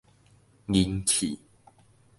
[0.65, 1.37] 人氣